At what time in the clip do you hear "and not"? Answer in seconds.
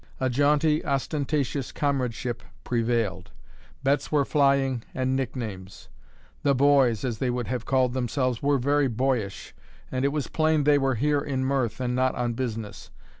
11.79-12.15